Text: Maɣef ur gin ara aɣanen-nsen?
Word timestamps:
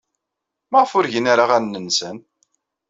Maɣef 0.71 0.91
ur 0.97 1.05
gin 1.13 1.29
ara 1.33 1.43
aɣanen-nsen? 1.45 2.17